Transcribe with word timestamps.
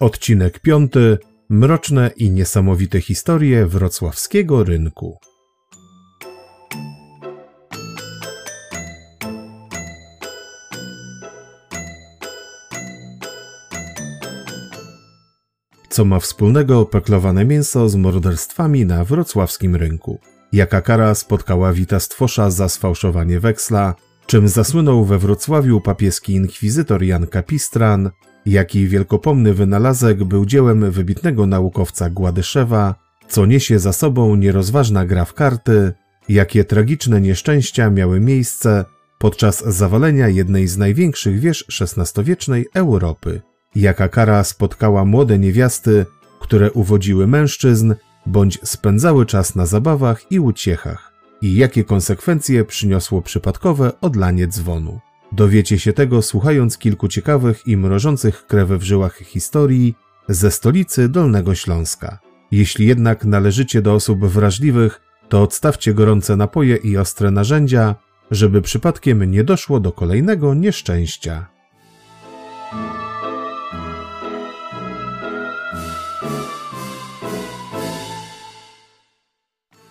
Odcinek 0.00 0.60
piąty. 0.60 1.18
Mroczne 1.48 2.10
i 2.16 2.30
niesamowite 2.30 3.00
historie 3.00 3.66
wrocławskiego 3.66 4.64
rynku. 4.64 5.18
Co 15.88 16.04
ma 16.04 16.20
wspólnego 16.20 16.86
peklowane 16.86 17.44
mięso 17.44 17.88
z 17.88 17.96
morderstwami 17.96 18.86
na 18.86 19.04
wrocławskim 19.04 19.76
rynku? 19.76 20.18
Jaka 20.52 20.80
kara 20.82 21.14
spotkała 21.14 21.72
Wita 21.72 22.00
Stwosza 22.00 22.50
za 22.50 22.68
sfałszowanie 22.68 23.40
weksla? 23.40 23.94
Czym 24.26 24.48
zasłynął 24.48 25.04
we 25.04 25.18
Wrocławiu 25.18 25.80
papieski 25.80 26.32
inkwizytor 26.32 27.02
Jan 27.02 27.26
Kapistran? 27.26 28.10
Jaki 28.48 28.86
wielkopomny 28.86 29.54
wynalazek 29.54 30.24
był 30.24 30.46
dziełem 30.46 30.90
wybitnego 30.90 31.46
naukowca 31.46 32.10
Gładyszewa? 32.10 32.94
Co 33.28 33.46
niesie 33.46 33.78
za 33.78 33.92
sobą 33.92 34.36
nierozważna 34.36 35.06
gra 35.06 35.24
w 35.24 35.34
karty? 35.34 35.92
Jakie 36.28 36.64
tragiczne 36.64 37.20
nieszczęścia 37.20 37.90
miały 37.90 38.20
miejsce 38.20 38.84
podczas 39.18 39.64
zawalenia 39.64 40.28
jednej 40.28 40.68
z 40.68 40.78
największych 40.78 41.40
wież 41.40 41.64
XVI-wiecznej 41.80 42.66
Europy? 42.74 43.40
Jaka 43.74 44.08
kara 44.08 44.44
spotkała 44.44 45.04
młode 45.04 45.38
niewiasty, 45.38 46.06
które 46.40 46.72
uwodziły 46.72 47.26
mężczyzn 47.26 47.94
bądź 48.26 48.58
spędzały 48.64 49.26
czas 49.26 49.54
na 49.54 49.66
zabawach 49.66 50.32
i 50.32 50.40
uciechach? 50.40 51.12
I 51.42 51.56
jakie 51.56 51.84
konsekwencje 51.84 52.64
przyniosło 52.64 53.22
przypadkowe 53.22 54.00
odlanie 54.00 54.46
dzwonu? 54.46 55.00
Dowiecie 55.32 55.78
się 55.78 55.92
tego 55.92 56.22
słuchając 56.22 56.78
kilku 56.78 57.08
ciekawych 57.08 57.66
i 57.66 57.76
mrożących 57.76 58.46
krew 58.46 58.68
w 58.68 58.82
żyłach 58.82 59.16
historii 59.16 59.94
ze 60.28 60.50
stolicy 60.50 61.08
Dolnego 61.08 61.54
Śląska. 61.54 62.18
Jeśli 62.50 62.86
jednak 62.86 63.24
należycie 63.24 63.82
do 63.82 63.94
osób 63.94 64.26
wrażliwych, 64.26 65.00
to 65.28 65.42
odstawcie 65.42 65.94
gorące 65.94 66.36
napoje 66.36 66.76
i 66.76 66.96
ostre 66.96 67.30
narzędzia, 67.30 67.94
żeby 68.30 68.62
przypadkiem 68.62 69.30
nie 69.30 69.44
doszło 69.44 69.80
do 69.80 69.92
kolejnego 69.92 70.54
nieszczęścia. 70.54 71.46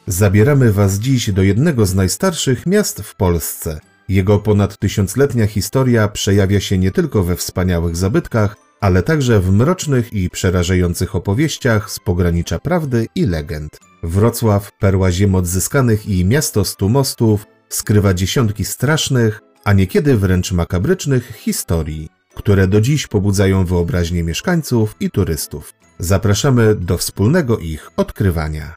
Zabieramy 0.07 0.73
Was 0.73 0.99
dziś 0.99 1.31
do 1.31 1.43
jednego 1.43 1.85
z 1.85 1.95
najstarszych 1.95 2.65
miast 2.65 3.01
w 3.01 3.15
Polsce. 3.15 3.79
Jego 4.09 4.39
ponad 4.39 4.77
tysiącletnia 4.77 5.47
historia 5.47 6.07
przejawia 6.07 6.59
się 6.59 6.77
nie 6.77 6.91
tylko 6.91 7.23
we 7.23 7.35
wspaniałych 7.35 7.95
zabytkach, 7.95 8.55
ale 8.81 9.03
także 9.03 9.39
w 9.39 9.51
mrocznych 9.51 10.13
i 10.13 10.29
przerażających 10.29 11.15
opowieściach 11.15 11.91
z 11.91 11.99
pogranicza 11.99 12.59
prawdy 12.59 13.07
i 13.15 13.25
legend. 13.25 13.79
Wrocław, 14.03 14.71
perła 14.79 15.11
ziem 15.11 15.35
odzyskanych 15.35 16.07
i 16.07 16.25
miasto 16.25 16.65
stu 16.65 16.89
mostów, 16.89 17.45
skrywa 17.69 18.13
dziesiątki 18.13 18.65
strasznych, 18.65 19.41
a 19.63 19.73
niekiedy 19.73 20.17
wręcz 20.17 20.51
makabrycznych 20.51 21.35
historii, 21.35 22.09
które 22.35 22.67
do 22.67 22.81
dziś 22.81 23.07
pobudzają 23.07 23.65
wyobraźnię 23.65 24.23
mieszkańców 24.23 24.95
i 24.99 25.11
turystów. 25.11 25.73
Zapraszamy 25.99 26.75
do 26.75 26.97
wspólnego 26.97 27.57
ich 27.57 27.91
odkrywania. 27.97 28.75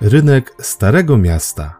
Rynek 0.00 0.54
Starego 0.60 1.16
Miasta. 1.16 1.76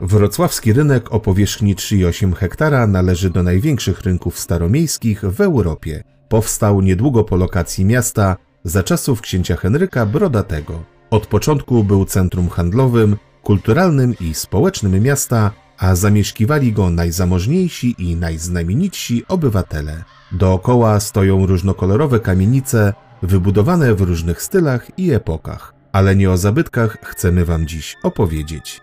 Wrocławski 0.00 0.72
rynek 0.72 1.12
o 1.12 1.20
powierzchni 1.20 1.76
3,8 1.76 2.34
hektara 2.34 2.86
należy 2.86 3.30
do 3.30 3.42
największych 3.42 4.00
rynków 4.00 4.38
staromiejskich 4.38 5.20
w 5.20 5.40
Europie. 5.40 6.02
Powstał 6.28 6.80
niedługo 6.80 7.24
po 7.24 7.36
lokacji 7.36 7.84
miasta 7.84 8.36
za 8.64 8.82
czasów 8.82 9.20
księcia 9.20 9.56
Henryka 9.56 10.06
Brodatego. 10.06 10.82
Od 11.10 11.26
początku 11.26 11.84
był 11.84 12.04
centrum 12.04 12.48
handlowym, 12.48 13.16
kulturalnym 13.42 14.14
i 14.20 14.34
społecznym 14.34 15.02
miasta, 15.02 15.50
a 15.78 15.94
zamieszkiwali 15.94 16.72
go 16.72 16.90
najzamożniejsi 16.90 17.94
i 17.98 18.16
najznamienitsi 18.16 19.24
obywatele. 19.28 20.04
Dookoła 20.32 21.00
stoją 21.00 21.46
różnokolorowe 21.46 22.20
kamienice, 22.20 22.92
wybudowane 23.22 23.94
w 23.94 24.00
różnych 24.00 24.42
stylach 24.42 24.98
i 24.98 25.10
epokach, 25.12 25.74
ale 25.92 26.16
nie 26.16 26.30
o 26.30 26.36
zabytkach 26.36 26.98
chcemy 27.02 27.44
Wam 27.44 27.66
dziś 27.66 27.96
opowiedzieć. 28.02 28.80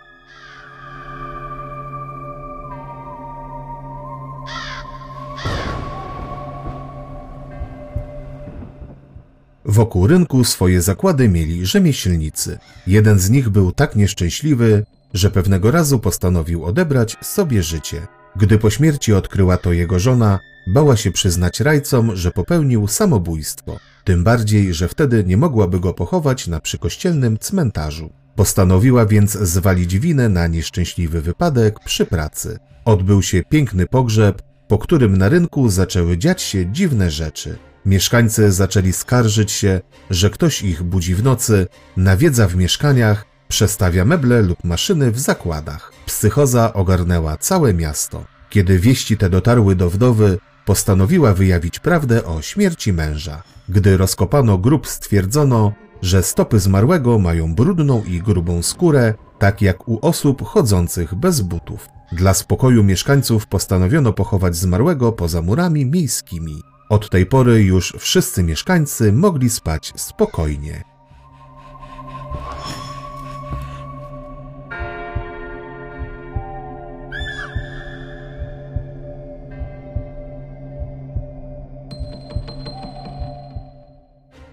Wokół 9.65 10.07
rynku 10.07 10.43
swoje 10.43 10.81
zakłady 10.81 11.29
mieli 11.29 11.65
rzemieślnicy. 11.65 12.59
Jeden 12.87 13.19
z 13.19 13.29
nich 13.29 13.49
był 13.49 13.71
tak 13.71 13.95
nieszczęśliwy, 13.95 14.85
że 15.15 15.31
pewnego 15.31 15.71
razu 15.71 15.99
postanowił 15.99 16.65
odebrać 16.65 17.15
sobie 17.21 17.63
życie. 17.63 18.07
Gdy 18.35 18.57
po 18.57 18.69
śmierci 18.69 19.13
odkryła 19.13 19.57
to 19.57 19.73
jego 19.73 19.99
żona, 19.99 20.39
bała 20.67 20.97
się 20.97 21.11
przyznać 21.11 21.59
rajcom, 21.59 22.15
że 22.15 22.31
popełnił 22.31 22.87
samobójstwo. 22.87 23.77
Tym 24.03 24.23
bardziej, 24.23 24.73
że 24.73 24.87
wtedy 24.87 25.23
nie 25.23 25.37
mogłaby 25.37 25.79
go 25.79 25.93
pochować 25.93 26.47
na 26.47 26.59
przykościelnym 26.59 27.37
cmentarzu. 27.39 28.09
Postanowiła 28.35 29.05
więc 29.05 29.31
zwalić 29.31 29.99
winę 29.99 30.29
na 30.29 30.47
nieszczęśliwy 30.47 31.21
wypadek 31.21 31.79
przy 31.79 32.05
pracy. 32.05 32.59
Odbył 32.85 33.21
się 33.21 33.43
piękny 33.49 33.87
pogrzeb, 33.87 34.41
po 34.67 34.77
którym 34.77 35.17
na 35.17 35.29
rynku 35.29 35.69
zaczęły 35.69 36.17
dziać 36.17 36.41
się 36.41 36.71
dziwne 36.71 37.11
rzeczy. 37.11 37.57
Mieszkańcy 37.85 38.51
zaczęli 38.51 38.93
skarżyć 38.93 39.51
się, 39.51 39.81
że 40.09 40.29
ktoś 40.29 40.61
ich 40.61 40.83
budzi 40.83 41.15
w 41.15 41.23
nocy, 41.23 41.67
nawiedza 41.97 42.47
w 42.47 42.55
mieszkaniach, 42.55 43.34
przestawia 43.55 44.05
meble 44.05 44.41
lub 44.41 44.63
maszyny 44.63 45.11
w 45.11 45.19
zakładach. 45.19 45.91
Psychoza 46.05 46.73
ogarnęła 46.73 47.37
całe 47.37 47.73
miasto. 47.73 48.25
Kiedy 48.49 48.79
wieści 48.79 49.17
te 49.17 49.29
dotarły 49.29 49.75
do 49.75 49.89
wdowy, 49.89 50.37
postanowiła 50.65 51.33
wyjawić 51.33 51.79
prawdę 51.79 52.25
o 52.25 52.41
śmierci 52.41 52.93
męża. 52.93 53.43
Gdy 53.69 53.97
rozkopano 53.97 54.57
grób, 54.57 54.87
stwierdzono, 54.87 55.73
że 56.01 56.23
stopy 56.23 56.59
zmarłego 56.59 57.19
mają 57.19 57.55
brudną 57.55 58.03
i 58.03 58.21
grubą 58.21 58.63
skórę, 58.63 59.13
tak 59.39 59.61
jak 59.61 59.87
u 59.87 59.99
osób 60.01 60.45
chodzących 60.45 61.15
bez 61.15 61.41
butów. 61.41 61.87
Dla 62.11 62.33
spokoju 62.33 62.83
mieszkańców 62.83 63.47
postanowiono 63.47 64.13
pochować 64.13 64.55
zmarłego 64.55 65.11
poza 65.11 65.41
murami 65.41 65.85
miejskimi. 65.85 66.61
Od 66.89 67.09
tej 67.09 67.25
pory 67.25 67.63
już 67.63 67.93
wszyscy 67.99 68.43
mieszkańcy 68.43 69.13
mogli 69.13 69.49
spać 69.49 69.93
spokojnie. 69.95 70.94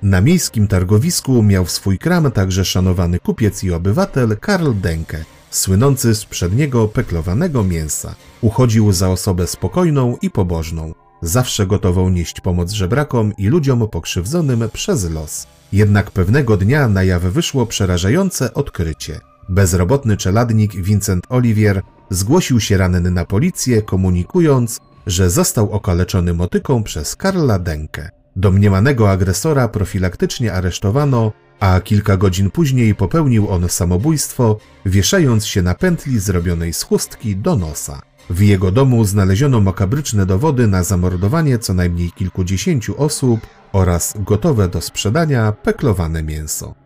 Na 0.02 0.20
miejskim 0.20 0.69
targowisku 0.69 1.43
miał 1.43 1.66
swój 1.66 1.99
kram 1.99 2.31
także 2.31 2.64
szanowany 2.64 3.19
kupiec 3.19 3.64
i 3.64 3.72
obywatel 3.72 4.37
Karl 4.37 4.70
Denke, 4.75 5.25
słynący 5.50 6.14
z 6.14 6.25
przedniego 6.25 6.88
peklowanego 6.88 7.64
mięsa. 7.64 8.14
Uchodził 8.40 8.93
za 8.93 9.08
osobę 9.08 9.46
spokojną 9.46 10.16
i 10.22 10.31
pobożną. 10.31 10.94
Zawsze 11.22 11.66
gotował 11.66 12.10
nieść 12.10 12.40
pomoc 12.40 12.72
żebrakom 12.72 13.32
i 13.38 13.49
ludziom 13.49 13.88
pokrzywdzonym 13.88 14.69
przez 14.72 15.10
los. 15.10 15.46
Jednak 15.72 16.10
pewnego 16.10 16.56
dnia 16.56 16.88
na 16.88 17.02
jaw 17.02 17.22
wyszło 17.22 17.66
przerażające 17.66 18.55
odkrycie. 18.55 19.20
Bezrobotny 19.48 20.16
czeladnik 20.16 20.75
Vincent 20.76 21.25
Olivier 21.28 21.82
zgłosił 22.10 22.60
się 22.60 22.76
ranny 22.76 23.10
na 23.10 23.25
policję, 23.25 23.82
komunikując, 23.82 24.81
że 25.06 25.31
został 25.31 25.72
okaleczony 25.72 26.34
motyką 26.34 26.82
przez 26.82 27.16
Karla 27.16 27.58
Denkę. 27.58 28.21
Domniemanego 28.37 29.11
agresora 29.11 29.69
profilaktycznie 29.69 30.52
aresztowano, 30.52 31.32
a 31.61 31.81
kilka 31.81 32.17
godzin 32.17 32.50
później 32.50 32.94
popełnił 32.94 33.49
on 33.49 33.69
samobójstwo, 33.69 34.58
wieszając 34.87 35.46
się 35.46 35.62
na 35.62 35.75
pętli 35.75 36.19
zrobionej 36.19 36.73
z 36.73 36.82
chustki 36.82 37.37
do 37.37 37.56
nosa. 37.56 38.02
W 38.31 38.40
jego 38.40 38.70
domu 38.70 39.05
znaleziono 39.05 39.61
makabryczne 39.61 40.26
dowody 40.26 40.67
na 40.67 40.82
zamordowanie 40.82 41.58
co 41.58 41.75
najmniej 41.75 42.12
kilkudziesięciu 42.12 43.02
osób 43.02 43.40
oraz 43.73 44.14
gotowe 44.19 44.69
do 44.69 44.81
sprzedania 44.81 45.52
peklowane 45.52 46.23
mięso. 46.23 46.81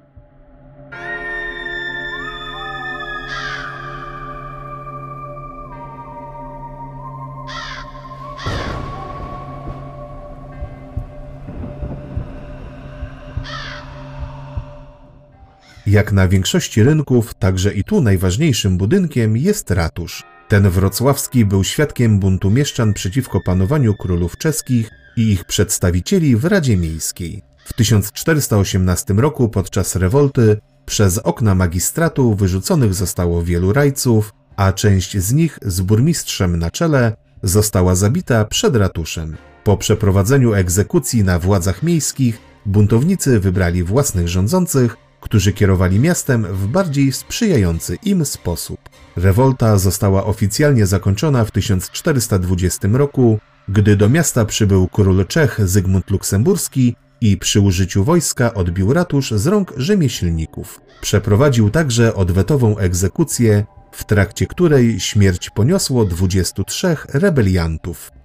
Jak 15.86 16.12
na 16.12 16.28
większości 16.28 16.82
rynków, 16.82 17.34
także 17.34 17.74
i 17.74 17.84
tu 17.84 18.00
najważniejszym 18.00 18.78
budynkiem 18.78 19.36
jest 19.36 19.70
ratusz. 19.70 20.24
Ten 20.48 20.70
wrocławski 20.70 21.44
był 21.44 21.64
świadkiem 21.64 22.18
buntu 22.18 22.50
mieszczan 22.50 22.94
przeciwko 22.94 23.40
panowaniu 23.40 23.94
królów 23.94 24.36
czeskich 24.36 24.90
i 25.16 25.32
ich 25.32 25.44
przedstawicieli 25.44 26.36
w 26.36 26.44
Radzie 26.44 26.76
Miejskiej. 26.76 27.42
W 27.64 27.72
1418 27.72 29.14
roku 29.14 29.48
podczas 29.48 29.96
rewolty 29.96 30.56
przez 30.86 31.18
okna 31.18 31.54
magistratu 31.54 32.34
wyrzuconych 32.34 32.94
zostało 32.94 33.42
wielu 33.42 33.72
rajców, 33.72 34.32
a 34.56 34.72
część 34.72 35.18
z 35.18 35.32
nich 35.32 35.58
z 35.62 35.80
burmistrzem 35.80 36.56
na 36.56 36.70
czele 36.70 37.16
została 37.42 37.94
zabita 37.94 38.44
przed 38.44 38.76
ratuszem. 38.76 39.36
Po 39.64 39.76
przeprowadzeniu 39.76 40.54
egzekucji 40.54 41.24
na 41.24 41.38
władzach 41.38 41.82
miejskich 41.82 42.38
buntownicy 42.66 43.40
wybrali 43.40 43.82
własnych 43.82 44.28
rządzących, 44.28 44.96
którzy 45.20 45.52
kierowali 45.52 46.00
miastem 46.00 46.42
w 46.42 46.66
bardziej 46.66 47.12
sprzyjający 47.12 47.96
im 48.04 48.24
sposób. 48.24 48.78
Rewolta 49.16 49.78
została 49.78 50.24
oficjalnie 50.24 50.86
zakończona 50.86 51.44
w 51.44 51.50
1420 51.50 52.88
roku, 52.92 53.38
gdy 53.68 53.96
do 53.96 54.08
miasta 54.08 54.44
przybył 54.44 54.88
król 54.88 55.26
Czech 55.26 55.68
Zygmunt 55.68 56.10
Luksemburski 56.10 56.96
i 57.20 57.36
przy 57.36 57.60
użyciu 57.60 58.04
wojska 58.04 58.54
odbił 58.54 58.92
ratusz 58.92 59.30
z 59.30 59.46
rąk 59.46 59.72
rzemieślników. 59.76 60.80
Przeprowadził 61.00 61.70
także 61.70 62.14
odwetową 62.14 62.78
egzekucję, 62.78 63.64
w 63.92 64.04
trakcie 64.04 64.46
której 64.46 65.00
śmierć 65.00 65.50
poniosło 65.50 66.04
23 66.04 66.96
rebeliantów. 67.12 68.15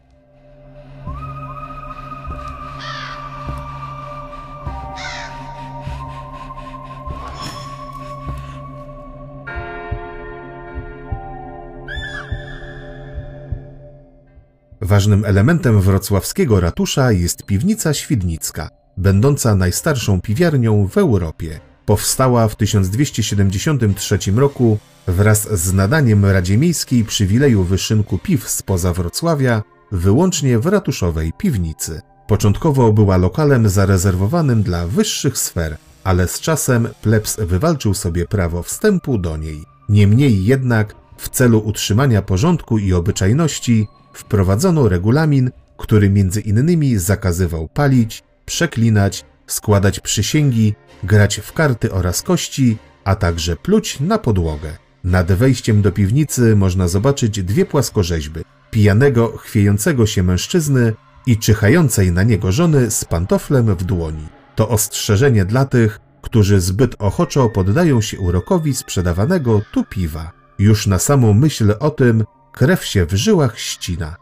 Ważnym 14.92 15.26
elementem 15.26 15.82
wrocławskiego 15.82 16.60
ratusza 16.60 17.12
jest 17.12 17.46
piwnica 17.46 17.94
świdnicka, 17.94 18.70
będąca 18.98 19.56
najstarszą 19.56 20.22
piwiarnią 20.22 20.88
w 20.88 20.98
Europie. 20.98 21.60
Powstała 21.86 22.48
w 22.48 22.56
1273 22.56 24.18
roku 24.36 24.78
wraz 25.08 25.60
z 25.60 25.74
nadaniem 25.74 26.26
Radzie 26.26 26.58
Miejskiej 26.58 27.04
przywileju 27.04 27.64
wyszynku 27.64 28.18
piw 28.18 28.50
spoza 28.50 28.94
Wrocławia 28.94 29.64
wyłącznie 29.92 30.60
w 30.60 30.66
ratuszowej 30.66 31.34
piwnicy. 31.38 32.02
Początkowo 32.28 32.94
była 32.94 33.18
lokalem 33.18 33.70
zarezerwowanym 33.70 34.64
dla 34.64 34.88
wyższych 34.88 35.38
sfer, 35.38 35.78
ale 36.04 36.28
z 36.28 36.40
czasem 36.40 36.88
plebs 37.02 37.38
wywalczył 37.40 37.94
sobie 37.94 38.26
prawo 38.26 38.64
wstępu 38.64 39.18
do 39.18 39.38
niej. 39.38 39.64
Niemniej 39.90 40.46
jednak 40.46 41.01
w 41.22 41.30
celu 41.30 41.60
utrzymania 41.60 42.22
porządku 42.22 42.78
i 42.78 42.94
obyczajności 42.94 43.88
wprowadzono 44.14 44.90
regulamin, 44.90 45.52
który 45.78 46.10
między 46.10 46.42
innymi 46.42 46.98
zakazywał 46.98 47.68
palić, 47.68 48.24
przeklinać, 48.46 49.26
składać 49.48 50.00
przysięgi, 50.00 50.76
grać 51.04 51.40
w 51.40 51.54
karty 51.54 51.92
oraz 51.92 52.22
kości, 52.22 52.78
a 53.04 53.16
także 53.16 53.56
pluć 53.56 54.00
na 54.00 54.18
podłogę. 54.18 54.78
Nad 55.04 55.32
wejściem 55.32 55.82
do 55.82 55.92
piwnicy 55.92 56.56
można 56.56 56.88
zobaczyć 56.88 57.44
dwie 57.44 57.66
płaskorzeźby: 57.66 58.42
pijanego, 58.72 59.38
chwiejącego 59.38 60.06
się 60.06 60.24
mężczyzny 60.24 60.94
i 61.26 61.38
czyhającej 61.38 62.12
na 62.12 62.24
niego 62.24 62.52
żony 62.52 62.92
z 62.92 63.06
pantoflem 63.06 63.76
w 63.76 63.84
dłoni. 63.84 64.28
To 64.56 64.70
ostrzeżenie 64.70 65.46
dla 65.46 65.66
tych, 65.66 66.00
którzy 66.22 66.62
zbyt 66.62 66.96
ochoczo 67.00 67.50
poddają 67.50 68.02
się 68.02 68.20
urokowi 68.20 68.74
sprzedawanego 68.74 69.62
tu 69.72 69.84
piwa. 69.84 70.41
Już 70.62 70.88
na 70.88 71.00
samą 71.00 71.34
myśl 71.34 71.74
o 71.80 71.90
tym 71.90 72.24
krew 72.52 72.86
się 72.86 73.06
w 73.06 73.14
żyłach 73.14 73.60
ścina. 73.60 74.16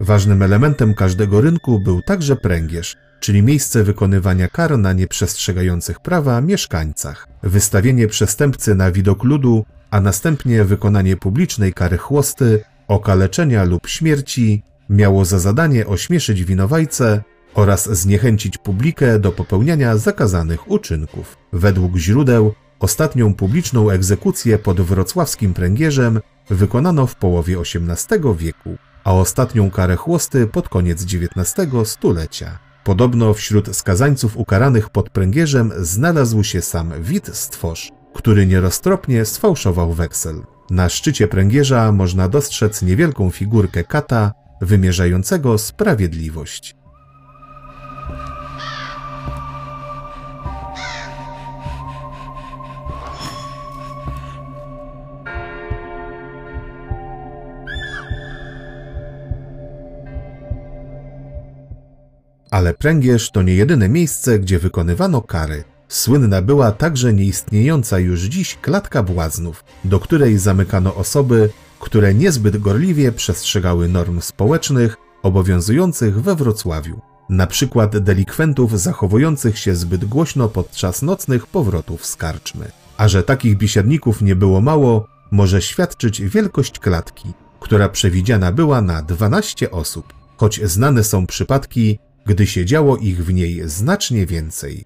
Ważnym 0.00 0.42
elementem 0.42 0.94
każdego 0.94 1.40
rynku 1.40 1.80
był 1.80 2.02
także 2.02 2.36
pręgierz, 2.36 2.96
czyli 3.20 3.42
miejsce 3.42 3.84
wykonywania 3.84 4.48
kar 4.48 4.78
na 4.78 4.92
nieprzestrzegających 4.92 6.00
prawa 6.00 6.40
mieszkańcach. 6.40 7.28
Wystawienie 7.42 8.08
przestępcy 8.08 8.74
na 8.74 8.92
widok 8.92 9.24
ludu, 9.24 9.64
a 9.90 10.00
następnie 10.00 10.64
wykonanie 10.64 11.16
publicznej 11.16 11.72
kary 11.72 11.98
chłosty 11.98 12.64
okaleczenia 12.88 13.64
lub 13.64 13.88
śmierci 13.88 14.62
miało 14.90 15.24
za 15.24 15.38
zadanie 15.38 15.86
ośmieszyć 15.86 16.44
winowajcę 16.44 17.22
oraz 17.54 17.90
zniechęcić 17.90 18.58
publikę 18.58 19.18
do 19.18 19.32
popełniania 19.32 19.96
zakazanych 19.96 20.70
uczynków. 20.70 21.36
Według 21.52 21.96
źródeł 21.96 22.54
ostatnią 22.80 23.34
publiczną 23.34 23.90
egzekucję 23.90 24.58
pod 24.58 24.80
wrocławskim 24.80 25.54
pręgierzem 25.54 26.20
wykonano 26.50 27.06
w 27.06 27.16
połowie 27.16 27.56
XVIII 27.58 28.36
wieku, 28.36 28.76
a 29.04 29.12
ostatnią 29.12 29.70
karę 29.70 29.96
chłosty 29.96 30.46
pod 30.46 30.68
koniec 30.68 31.02
XIX 31.02 31.68
stulecia. 31.84 32.58
Podobno 32.84 33.34
wśród 33.34 33.76
skazańców 33.76 34.36
ukaranych 34.36 34.90
pod 34.90 35.10
pręgierzem 35.10 35.72
znalazł 35.78 36.42
się 36.42 36.62
sam 36.62 36.92
Wit 37.02 37.30
Stworz, 37.32 37.90
który 38.14 38.46
nieroztropnie 38.46 39.24
sfałszował 39.24 39.92
weksel. 39.92 40.42
Na 40.70 40.88
szczycie 40.88 41.28
pręgierza 41.28 41.92
można 41.92 42.28
dostrzec 42.28 42.82
niewielką 42.82 43.30
figurkę 43.30 43.84
kata 43.84 44.32
wymierzającego 44.60 45.58
sprawiedliwość. 45.58 46.76
Ale 62.50 62.74
pręgierz 62.74 63.30
to 63.30 63.42
nie 63.42 63.54
jedyne 63.54 63.88
miejsce, 63.88 64.38
gdzie 64.38 64.58
wykonywano 64.58 65.22
kary. 65.22 65.69
Słynna 65.90 66.42
była 66.42 66.72
także 66.72 67.12
nieistniejąca 67.12 67.98
już 67.98 68.20
dziś 68.20 68.58
klatka 68.62 69.02
błaznów, 69.02 69.64
do 69.84 70.00
której 70.00 70.38
zamykano 70.38 70.94
osoby, 70.94 71.50
które 71.80 72.14
niezbyt 72.14 72.56
gorliwie 72.56 73.12
przestrzegały 73.12 73.88
norm 73.88 74.20
społecznych 74.20 74.96
obowiązujących 75.22 76.22
we 76.22 76.34
Wrocławiu, 76.34 77.00
na 77.28 77.46
przykład 77.46 77.98
delikwentów 77.98 78.80
zachowujących 78.80 79.58
się 79.58 79.76
zbyt 79.76 80.04
głośno 80.04 80.48
podczas 80.48 81.02
nocnych 81.02 81.46
powrotów 81.46 82.06
z 82.06 82.16
karczmy. 82.16 82.70
A 82.96 83.08
że 83.08 83.22
takich 83.22 83.56
biesiadników 83.56 84.22
nie 84.22 84.36
było 84.36 84.60
mało, 84.60 85.06
może 85.30 85.62
świadczyć 85.62 86.22
wielkość 86.22 86.78
klatki, 86.78 87.28
która 87.60 87.88
przewidziana 87.88 88.52
była 88.52 88.82
na 88.82 89.02
12 89.02 89.70
osób, 89.70 90.12
choć 90.36 90.60
znane 90.64 91.04
są 91.04 91.26
przypadki, 91.26 91.98
gdy 92.26 92.46
siedziało 92.46 92.96
ich 92.96 93.24
w 93.24 93.32
niej 93.32 93.68
znacznie 93.68 94.26
więcej. 94.26 94.84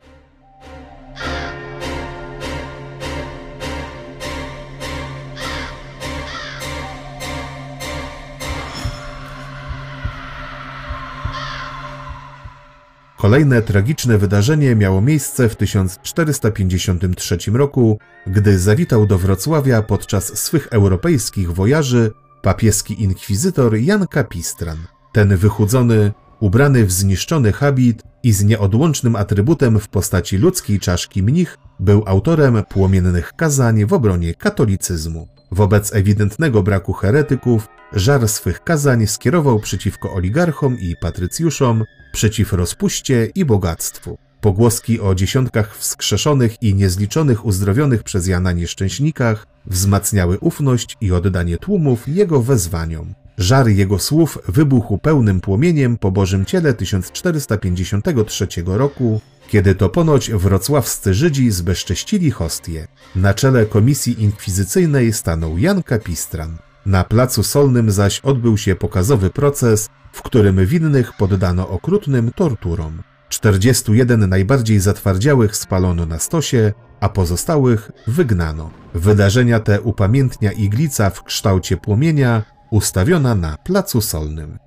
Kolejne 13.25 13.63
tragiczne 13.63 14.19
wydarzenie 14.19 14.77
miało 14.77 15.01
miejsce 15.01 15.49
w 15.49 15.57
1453 15.57 17.39
roku, 17.53 17.99
gdy 18.27 18.59
zawitał 18.59 19.07
do 19.07 19.19
Wrocławia 19.19 19.83
podczas 19.83 20.39
swych 20.39 20.69
europejskich 20.71 21.53
wojaży 21.53 22.11
papieski 22.43 23.03
inkwizytor 23.03 23.77
Jan 23.77 24.07
Kapistran. 24.07 24.79
Ten 25.13 25.37
wychudzony, 25.37 26.13
Ubrany 26.41 26.85
w 26.85 26.93
zniszczony 26.93 27.53
habit 27.53 28.03
i 28.23 28.33
z 28.33 28.45
nieodłącznym 28.45 29.17
atrybutem 29.17 29.81
w 29.81 29.89
postaci 29.89 30.37
ludzkiej 30.39 30.81
czaszki 30.81 31.23
mnich, 31.23 31.59
był 31.81 32.03
autorem 32.07 32.63
płomiennych 32.69 33.33
kazań 33.37 33.85
w 33.85 33.93
obronie 33.93 34.35
katolicyzmu. 34.35 35.34
Wobec 35.55 35.95
ewidentnego 35.95 36.63
braku 36.63 36.93
heretyków, 36.93 37.69
żar 37.93 38.29
swych 38.29 38.65
kazań 38.65 39.07
skierował 39.07 39.61
przeciwko 39.61 40.15
oligarchom 40.15 40.79
i 40.79 40.97
patrycjuszom, 40.97 41.85
przeciw 42.13 42.53
rozpuście 42.53 43.31
i 43.35 43.45
bogactwu. 43.45 44.19
Pogłoski 44.41 45.01
o 45.01 45.15
dziesiątkach 45.15 45.77
wskrzeszonych 45.77 46.63
i 46.63 46.75
niezliczonych 46.75 47.45
uzdrowionych 47.47 48.03
przez 48.03 48.27
Jana 48.27 48.53
nieszczęśnikach 48.53 49.47
wzmacniały 49.67 50.39
ufność 50.39 50.97
i 51.01 51.13
oddanie 51.13 51.59
tłumów 51.59 52.09
jego 52.09 52.43
wezwaniom. 52.43 53.15
Żar 53.39 53.69
jego 53.69 53.99
słów 53.99 54.39
wybuchł 54.49 54.99
pełnym 54.99 55.41
płomieniem 55.41 55.99
po 55.99 56.11
Bożym 56.11 56.45
Ciele 56.45 56.75
1453 56.75 58.47
roku, 58.67 59.21
kiedy 59.49 59.75
to 59.75 59.89
ponoć 59.89 60.31
wrocławscy 60.31 61.15
Żydzi 61.15 61.51
zbezcześcili 61.51 62.31
hostię. 62.31 62.87
Na 63.17 63.35
czele 63.35 63.67
komisji 63.67 64.23
inkwizycyjnej 64.23 65.13
stanął 65.13 65.59
Jan 65.59 65.83
Kapistran. 65.83 66.57
Na 66.87 67.05
placu 67.05 67.43
solnym 67.43 67.91
zaś 67.91 68.21
odbył 68.21 68.59
się 68.59 68.75
pokazowy 68.75 69.31
proces, 69.31 69.89
w 70.13 70.23
którym 70.23 70.67
winnych 70.67 71.13
poddano 71.13 71.69
okrutnym 71.69 72.31
torturom. 72.33 73.03
41 73.29 74.29
najbardziej 74.29 74.81
zatwardziałych 74.81 75.57
spalono 75.57 76.07
na 76.07 76.19
stosie, 76.19 76.73
a 77.01 77.09
pozostałych 77.09 77.91
wygnano. 78.07 78.71
Wydarzenia 78.95 79.61
te 79.61 79.81
upamiętnia 79.81 80.53
iglica 80.53 81.11
w 81.11 81.23
kształcie 81.23 81.77
płomienia, 81.77 82.43
ustawiona 82.75 83.35
na 83.35 83.57
placu 83.57 84.01
solnym. 84.01 84.59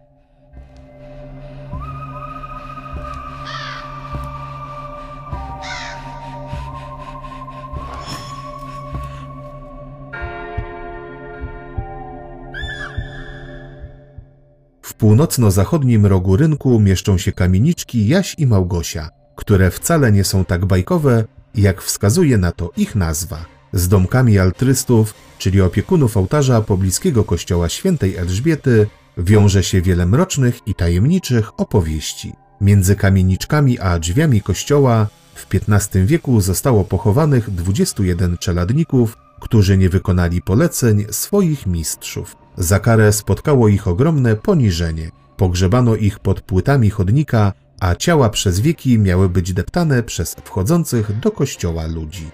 W 14.81 14.93
północno-zachodnim 14.93 16.05
rogu 16.05 16.37
rynku 16.37 16.79
mieszczą 16.79 17.17
się 17.17 17.31
kamieniczki 17.31 18.07
Jaś 18.07 18.35
i 18.37 18.47
Małgosia, 18.47 19.09
które 19.35 19.71
wcale 19.71 20.11
nie 20.11 20.23
są 20.23 20.45
tak 20.45 20.65
bajkowe, 20.65 21.25
jak 21.55 21.81
wskazuje 21.81 22.37
na 22.37 22.51
to 22.51 22.71
ich 22.77 22.95
nazwa. 22.95 23.56
Z 23.77 23.87
domkami 23.87 24.39
altrystów, 24.39 25.13
czyli 25.37 25.61
opiekunów 25.61 26.17
ołtarza 26.17 26.61
pobliskiego 26.61 27.23
kościoła 27.23 27.69
świętej 27.69 28.15
Elżbiety, 28.15 28.87
wiąże 29.17 29.63
się 29.63 29.81
wiele 29.81 30.05
mrocznych 30.05 30.67
i 30.67 30.75
tajemniczych 30.75 31.59
opowieści. 31.59 32.33
Między 32.61 32.95
kamieniczkami 32.95 33.79
a 33.79 33.99
drzwiami 33.99 34.41
kościoła 34.41 35.07
w 35.35 35.47
XV 35.53 36.05
wieku 36.05 36.41
zostało 36.41 36.83
pochowanych 36.83 37.51
21 37.51 38.37
czeladników, 38.37 39.17
którzy 39.39 39.77
nie 39.77 39.89
wykonali 39.89 40.41
poleceń 40.41 41.05
swoich 41.11 41.67
mistrzów. 41.67 42.35
Za 42.57 42.79
karę 42.79 43.13
spotkało 43.13 43.67
ich 43.67 43.87
ogromne 43.87 44.35
poniżenie. 44.35 45.11
Pogrzebano 45.37 45.95
ich 45.95 46.19
pod 46.19 46.41
płytami 46.41 46.89
chodnika, 46.89 47.53
a 47.79 47.95
ciała 47.95 48.29
przez 48.29 48.59
wieki 48.59 48.99
miały 48.99 49.29
być 49.29 49.53
deptane 49.53 50.03
przez 50.03 50.35
wchodzących 50.43 51.19
do 51.19 51.31
kościoła 51.31 51.87
ludzi. 51.87 52.27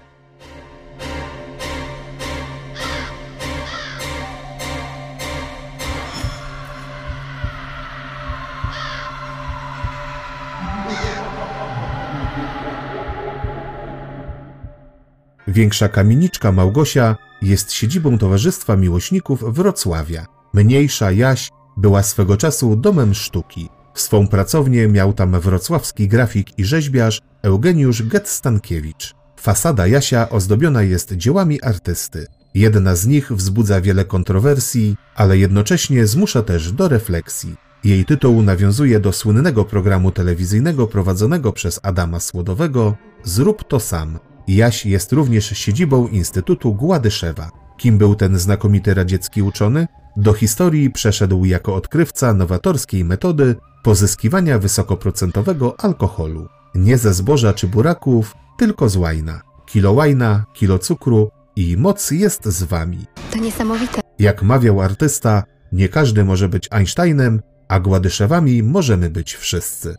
Większa 15.48 15.90
kamieniczka 15.90 16.52
Małgosia 16.52 17.16
jest 17.42 17.72
siedzibą 17.72 18.18
Towarzystwa 18.18 18.76
Miłośników 18.76 19.56
Wrocławia. 19.56 20.26
Mniejsza 20.54 21.12
Jaś 21.12 21.50
była 21.78 22.04
swego 22.04 22.38
czasu 22.38 22.76
domem 22.76 23.14
sztuki. 23.14 23.70
Swą 23.94 24.28
pracownię 24.28 24.88
miał 24.88 25.14
tam 25.14 25.40
wrocławski 25.40 26.08
grafik 26.08 26.60
i 26.60 26.66
rzeźbiarz 26.66 27.22
Eugeniusz 27.42 28.04
Getstankiewicz. 28.04 29.16
Fasada 29.40 29.88
Jasia 29.88 30.30
ozdobiona 30.30 30.82
jest 30.82 31.14
dziełami 31.14 31.62
artysty. 31.62 32.28
Jedna 32.54 32.96
z 32.96 33.08
nich 33.08 33.32
wzbudza 33.32 33.82
wiele 33.82 34.06
kontrowersji, 34.06 34.96
ale 35.16 35.38
jednocześnie 35.38 36.08
zmusza 36.08 36.44
też 36.44 36.72
do 36.72 36.88
refleksji. 36.88 37.56
Jej 37.84 38.06
tytuł 38.06 38.42
nawiązuje 38.42 39.00
do 39.00 39.14
słynnego 39.14 39.66
programu 39.66 40.12
telewizyjnego 40.12 40.88
prowadzonego 40.88 41.54
przez 41.54 41.80
Adama 41.84 42.20
Słodowego 42.20 42.96
Zrób 43.24 43.64
to 43.68 43.80
sam, 43.80 44.20
Jaś 44.48 44.86
jest 44.86 45.12
również 45.12 45.46
siedzibą 45.46 46.08
Instytutu 46.08 46.74
Gładyszewa. 46.74 47.52
Kim 47.78 47.98
był 47.98 48.16
ten 48.16 48.40
znakomity 48.40 48.94
radziecki 48.94 49.42
uczony? 49.42 49.88
Do 50.18 50.34
historii 50.34 50.90
przeszedł 50.90 51.46
jako 51.46 51.76
odkrywca 51.76 52.34
nowatorskiej 52.34 53.06
metody 53.06 53.56
pozyskiwania 53.84 54.60
wysokoprocentowego 54.60 55.80
alkoholu. 55.80 56.48
Nie 56.76 56.98
ze 56.98 57.14
zboża 57.14 57.54
czy 57.54 57.68
buraków, 57.68 58.36
tylko 58.58 58.90
z 58.90 58.96
łajna. 58.96 59.42
Kilo 59.66 59.92
łajna, 59.92 60.46
kilo 60.54 60.80
cukru 60.80 61.32
i 61.56 61.78
moc 61.78 62.12
jest 62.12 62.46
z 62.46 62.64
wami. 62.64 63.06
To 63.32 63.38
niesamowite. 63.38 64.02
Jak 64.20 64.44
mawiał 64.44 64.82
artysta, 64.82 65.44
nie 65.72 65.90
każdy 65.90 66.24
może 66.24 66.50
być 66.50 66.68
Einsteinem, 66.72 67.42
a 67.68 67.80
Gładyszewami 67.80 68.64
możemy 68.64 69.10
być 69.10 69.34
wszyscy. 69.34 69.96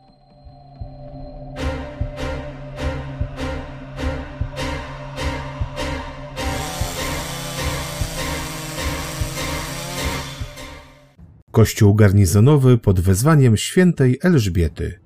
Kościół 11.54 11.94
garnizonowy 11.94 12.78
pod 12.78 13.00
wezwaniem 13.00 13.56
świętej 13.56 14.18
Elżbiety. 14.22 15.00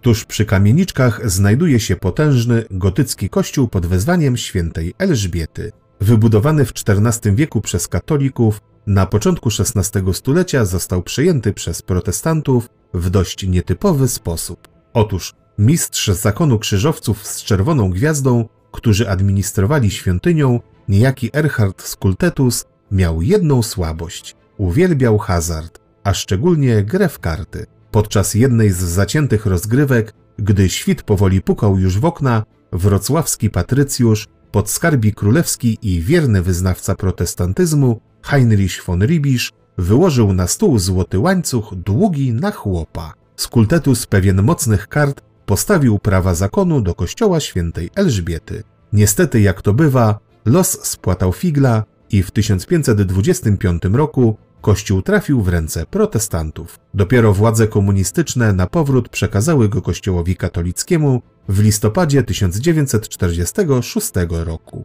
Tuż 0.00 0.24
przy 0.24 0.44
kamieniczkach 0.44 1.30
znajduje 1.30 1.80
się 1.80 1.96
potężny 1.96 2.64
gotycki 2.70 3.28
kościół 3.28 3.68
pod 3.68 3.86
wezwaniem 3.86 4.36
świętej 4.36 4.94
Elżbiety. 4.98 5.72
Wybudowany 6.00 6.64
w 6.64 6.72
XIV 6.88 7.34
wieku 7.34 7.60
przez 7.60 7.88
katolików, 7.88 8.60
na 8.86 9.06
początku 9.06 9.48
XVI 9.58 10.14
stulecia 10.14 10.64
został 10.64 11.02
przejęty 11.02 11.52
przez 11.52 11.82
protestantów 11.82 12.68
w 12.94 13.10
dość 13.10 13.46
nietypowy 13.46 14.08
sposób. 14.08 14.68
Otóż 14.92 15.39
mistrz 15.60 16.08
zakonu 16.08 16.58
krzyżowców 16.58 17.26
z 17.26 17.42
czerwoną 17.42 17.90
gwiazdą, 17.90 18.48
którzy 18.72 19.10
administrowali 19.10 19.90
świątynią, 19.90 20.60
niejaki 20.88 21.30
Erhard 21.36 21.82
Skultetus, 21.82 22.64
miał 22.90 23.22
jedną 23.22 23.62
słabość. 23.62 24.36
Uwielbiał 24.58 25.18
hazard, 25.18 25.80
a 26.04 26.14
szczególnie 26.14 26.82
grę 26.84 27.08
w 27.08 27.18
karty. 27.18 27.66
Podczas 27.90 28.34
jednej 28.34 28.70
z 28.70 28.76
zaciętych 28.76 29.46
rozgrywek, 29.46 30.14
gdy 30.38 30.68
świt 30.68 31.02
powoli 31.02 31.42
pukał 31.42 31.78
już 31.78 31.98
w 31.98 32.04
okna, 32.04 32.42
wrocławski 32.72 33.50
patrycjusz, 33.50 34.26
podskarbi 34.50 35.14
królewski 35.14 35.78
i 35.82 36.00
wierny 36.00 36.42
wyznawca 36.42 36.94
protestantyzmu, 36.94 38.00
Heinrich 38.22 38.84
von 38.86 39.02
Ribisch, 39.04 39.50
wyłożył 39.78 40.32
na 40.32 40.46
stół 40.46 40.78
złoty 40.78 41.18
łańcuch 41.18 41.74
długi 41.74 42.32
na 42.32 42.50
chłopa. 42.50 43.14
Skultetus 43.36 44.06
pewien 44.06 44.42
mocnych 44.42 44.88
kart 44.88 45.29
postawił 45.50 45.98
prawa 45.98 46.34
zakonu 46.34 46.80
do 46.80 46.94
kościoła 46.94 47.40
świętej 47.40 47.90
Elżbiety. 47.94 48.62
Niestety, 48.92 49.40
jak 49.40 49.62
to 49.62 49.74
bywa, 49.74 50.18
los 50.44 50.84
spłatał 50.86 51.32
figla 51.32 51.84
i 52.10 52.22
w 52.22 52.30
1525 52.30 53.82
roku 53.92 54.36
kościół 54.60 55.02
trafił 55.02 55.42
w 55.42 55.48
ręce 55.48 55.86
protestantów. 55.86 56.78
Dopiero 56.94 57.32
władze 57.32 57.68
komunistyczne 57.68 58.52
na 58.52 58.66
powrót 58.66 59.08
przekazały 59.08 59.68
go 59.68 59.82
kościołowi 59.82 60.36
katolickiemu 60.36 61.22
w 61.48 61.60
listopadzie 61.60 62.22
1946 62.22 64.10
roku. 64.28 64.84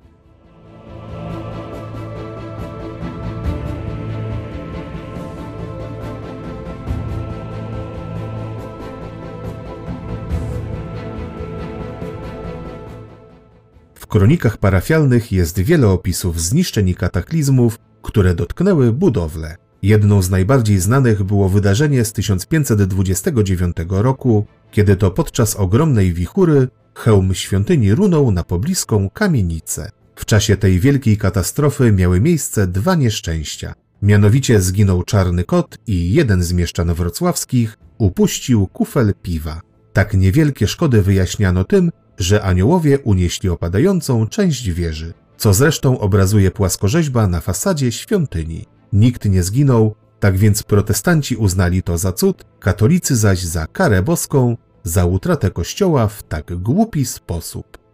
Kronikach 14.15 14.57
parafialnych 14.57 15.31
jest 15.31 15.60
wiele 15.60 15.88
opisów 15.88 16.41
zniszczeń 16.41 16.89
i 16.89 16.95
kataklizmów, 16.95 17.79
które 18.01 18.36
dotknęły 18.36 18.91
budowlę. 18.91 19.55
Jedną 19.81 20.22
z 20.22 20.29
najbardziej 20.29 20.79
znanych 20.79 21.24
było 21.24 21.50
wydarzenie 21.50 22.05
z 22.05 22.13
1529 22.13 23.77
roku, 23.89 24.45
kiedy 24.72 24.95
to 24.95 25.12
podczas 25.12 25.55
ogromnej 25.55 26.13
wichury 26.13 26.67
hełm 26.95 27.34
świątyni 27.34 27.95
runął 27.95 28.31
na 28.31 28.43
pobliską 28.43 29.10
kamienicę. 29.10 29.89
W 30.15 30.25
czasie 30.25 30.57
tej 30.57 30.79
wielkiej 30.79 31.17
katastrofy 31.17 31.91
miały 31.91 32.22
miejsce 32.22 32.67
dwa 32.67 32.95
nieszczęścia. 32.95 33.74
Mianowicie 34.01 34.62
zginął 34.62 35.03
czarny 35.03 35.43
kot 35.43 35.77
i 35.88 36.13
jeden 36.13 36.43
z 36.43 36.53
mieszczan 36.53 36.93
wrocławskich 36.93 37.77
upuścił 37.98 38.67
kufel 38.67 39.13
piwa. 39.22 39.62
Tak 39.93 40.13
niewielkie 40.13 40.67
szkody 40.67 41.01
wyjaśniano 41.01 41.63
tym, 41.63 41.91
że 42.17 42.43
aniołowie 42.43 43.00
unieśli 43.00 43.50
opadającą 43.50 44.27
część 44.27 44.69
wieży, 44.69 45.13
co 45.38 45.53
zresztą 45.53 46.00
obrazuje 46.00 46.51
płaskorzeźba 46.51 47.27
na 47.27 47.41
fasadzie 47.41 47.91
świątyni. 47.91 48.65
Nikt 48.93 49.25
nie 49.25 49.43
zginął, 49.43 49.95
tak 50.19 50.38
więc 50.38 50.63
protestanci 50.63 51.36
uznali 51.36 51.84
to 51.84 51.98
za 51.98 52.12
cud, 52.13 52.45
katolicy 52.60 53.15
zaś 53.15 53.39
za 53.43 53.67
karę 53.67 54.01
boską 54.03 54.57
za 54.84 55.05
utratę 55.05 55.51
kościoła 55.51 56.07
w 56.07 56.24
tak 56.24 56.55
głupi 56.55 57.05
sposób. 57.05 57.85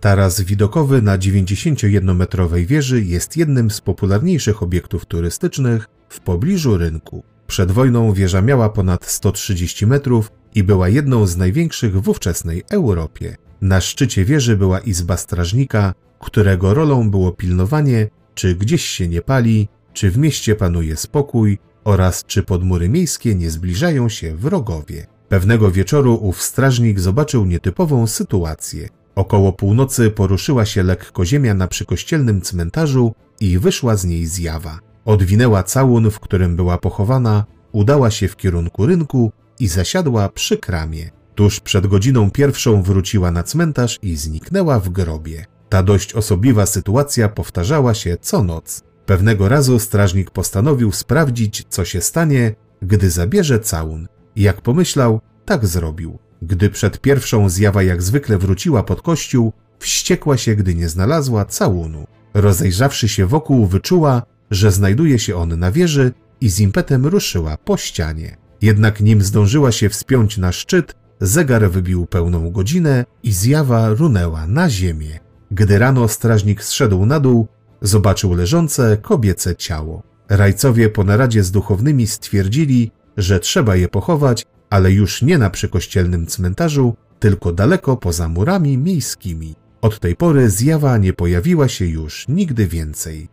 Taras 0.00 0.40
widokowy 0.40 1.02
na 1.02 1.18
91-metrowej 1.18 2.66
wieży 2.66 3.04
jest 3.04 3.36
jednym 3.36 3.70
z 3.70 3.80
popularniejszych 3.80 4.62
obiektów 4.62 5.06
turystycznych 5.06 5.86
w 6.08 6.20
pobliżu 6.20 6.78
rynku. 6.78 7.24
Przed 7.46 7.72
wojną 7.72 8.12
wieża 8.12 8.42
miała 8.42 8.68
ponad 8.68 9.06
130 9.06 9.86
metrów 9.86 10.32
i 10.54 10.62
była 10.62 10.88
jedną 10.88 11.26
z 11.26 11.36
największych 11.36 12.02
w 12.02 12.08
ówczesnej 12.08 12.62
Europie. 12.70 13.36
Na 13.60 13.80
szczycie 13.80 14.24
wieży 14.24 14.56
była 14.56 14.78
izba 14.78 15.16
strażnika, 15.16 15.94
którego 16.20 16.74
rolą 16.74 17.10
było 17.10 17.32
pilnowanie, 17.32 18.08
czy 18.34 18.54
gdzieś 18.54 18.84
się 18.84 19.08
nie 19.08 19.22
pali, 19.22 19.68
czy 19.92 20.10
w 20.10 20.18
mieście 20.18 20.56
panuje 20.56 20.96
spokój 20.96 21.58
oraz 21.84 22.24
czy 22.24 22.42
podmury 22.42 22.88
miejskie 22.88 23.34
nie 23.34 23.50
zbliżają 23.50 24.08
się 24.08 24.36
wrogowie. 24.36 25.06
Pewnego 25.28 25.70
wieczoru 25.70 26.14
ów 26.14 26.42
strażnik 26.42 27.00
zobaczył 27.00 27.46
nietypową 27.46 28.06
sytuację. 28.06 28.99
Około 29.20 29.52
północy 29.52 30.10
poruszyła 30.10 30.66
się 30.66 30.82
lekko 30.82 31.24
ziemia 31.24 31.54
na 31.54 31.68
przykościelnym 31.68 32.40
cmentarzu 32.40 33.14
i 33.40 33.58
wyszła 33.58 33.96
z 33.96 34.04
niej 34.04 34.26
zjawa. 34.26 34.78
Odwinęła 35.04 35.62
całun, 35.62 36.10
w 36.10 36.20
którym 36.20 36.56
była 36.56 36.78
pochowana, 36.78 37.44
udała 37.72 38.10
się 38.10 38.28
w 38.28 38.36
kierunku 38.36 38.86
rynku 38.86 39.32
i 39.58 39.68
zasiadła 39.68 40.28
przy 40.28 40.56
kramie. 40.56 41.10
Tuż 41.34 41.60
przed 41.60 41.86
godziną 41.86 42.30
pierwszą 42.30 42.82
wróciła 42.82 43.30
na 43.30 43.42
cmentarz 43.42 43.98
i 44.02 44.16
zniknęła 44.16 44.80
w 44.80 44.88
grobie. 44.88 45.44
Ta 45.68 45.82
dość 45.82 46.14
osobliwa 46.14 46.66
sytuacja 46.66 47.28
powtarzała 47.28 47.94
się 47.94 48.16
co 48.20 48.42
noc. 48.42 48.82
Pewnego 49.06 49.48
razu 49.48 49.78
strażnik 49.78 50.30
postanowił 50.30 50.92
sprawdzić, 50.92 51.66
co 51.68 51.84
się 51.84 52.00
stanie, 52.00 52.54
gdy 52.82 53.10
zabierze 53.10 53.60
całun. 53.60 54.08
Jak 54.36 54.60
pomyślał, 54.60 55.20
tak 55.44 55.66
zrobił. 55.66 56.18
Gdy 56.42 56.70
przed 56.70 57.00
pierwszą 57.00 57.48
zjawa 57.48 57.82
jak 57.82 58.02
zwykle 58.02 58.38
wróciła 58.38 58.82
pod 58.82 59.02
kościół, 59.02 59.52
wściekła 59.78 60.36
się, 60.36 60.54
gdy 60.54 60.74
nie 60.74 60.88
znalazła 60.88 61.44
całunu. 61.44 62.06
Rozejrzawszy 62.34 63.08
się 63.08 63.26
wokół, 63.26 63.66
wyczuła, 63.66 64.22
że 64.50 64.72
znajduje 64.72 65.18
się 65.18 65.36
on 65.36 65.58
na 65.58 65.72
wieży 65.72 66.12
i 66.40 66.48
z 66.48 66.60
impetem 66.60 67.06
ruszyła 67.06 67.56
po 67.56 67.76
ścianie. 67.76 68.36
Jednak 68.62 69.00
nim 69.00 69.22
zdążyła 69.22 69.72
się 69.72 69.88
wspiąć 69.88 70.38
na 70.38 70.52
szczyt, 70.52 70.94
zegar 71.20 71.70
wybił 71.70 72.06
pełną 72.06 72.50
godzinę 72.50 73.04
i 73.22 73.32
zjawa 73.32 73.88
runęła 73.88 74.46
na 74.46 74.70
ziemię. 74.70 75.20
Gdy 75.50 75.78
rano 75.78 76.08
strażnik 76.08 76.64
zszedł 76.64 77.06
na 77.06 77.20
dół, 77.20 77.48
zobaczył 77.82 78.34
leżące 78.34 78.96
kobiece 78.96 79.56
ciało. 79.56 80.02
Rajcowie 80.28 80.88
po 80.88 81.04
naradzie 81.04 81.44
z 81.44 81.50
duchownymi 81.50 82.06
stwierdzili, 82.06 82.90
że 83.16 83.40
trzeba 83.40 83.76
je 83.76 83.88
pochować, 83.88 84.46
ale 84.70 84.92
już 84.92 85.22
nie 85.22 85.38
na 85.38 85.50
przykościelnym 85.50 86.26
cmentarzu, 86.26 86.94
tylko 87.18 87.52
daleko 87.52 87.96
poza 87.96 88.28
murami 88.28 88.78
miejskimi. 88.78 89.54
Od 89.80 90.00
tej 90.00 90.16
pory 90.16 90.50
zjawa 90.50 90.98
nie 90.98 91.12
pojawiła 91.12 91.68
się 91.68 91.86
już 91.86 92.28
nigdy 92.28 92.66
więcej. 92.66 93.28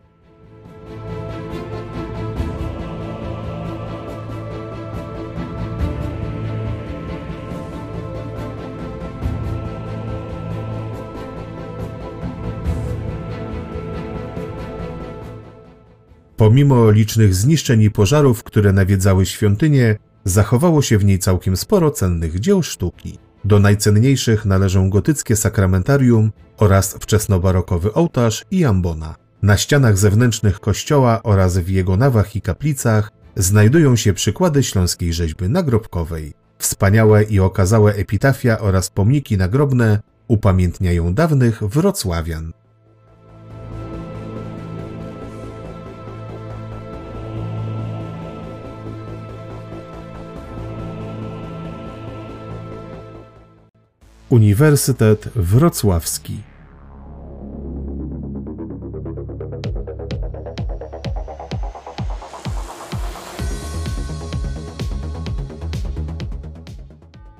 Pomimo 16.36 16.90
licznych 16.90 17.34
zniszczeń 17.34 17.82
i 17.82 17.90
pożarów, 17.90 18.42
które 18.42 18.72
nawiedzały 18.72 19.26
świątynię, 19.26 19.96
zachowało 20.24 20.82
się 20.82 20.98
w 20.98 21.04
niej 21.04 21.18
całkiem 21.18 21.56
sporo 21.56 21.90
cennych 21.90 22.40
dzieł 22.40 22.62
sztuki. 22.62 23.18
Do 23.44 23.58
najcenniejszych 23.58 24.44
należą 24.44 24.90
gotyckie 24.90 25.36
sakramentarium 25.36 26.32
oraz 26.56 26.94
wczesnobarokowy 27.00 27.92
ołtarz 27.92 28.44
i 28.50 28.64
ambona. 28.64 29.14
Na 29.42 29.56
ścianach 29.56 29.98
zewnętrznych 29.98 30.60
kościoła 30.60 31.22
oraz 31.22 31.58
w 31.58 31.68
jego 31.68 31.96
nawach 31.96 32.36
i 32.36 32.40
kaplicach 32.40 33.12
znajdują 33.36 33.96
się 33.96 34.12
przykłady 34.12 34.62
śląskiej 34.62 35.12
rzeźby 35.12 35.48
nagrobkowej. 35.48 36.32
Wspaniałe 36.58 37.22
i 37.22 37.40
okazałe 37.40 37.94
epitafia 37.94 38.58
oraz 38.58 38.90
pomniki 38.90 39.36
nagrobne 39.36 40.00
upamiętniają 40.28 41.14
dawnych 41.14 41.64
Wrocławian. 41.64 42.52
Uniwersytet 54.30 55.28
Wrocławski. 55.36 56.42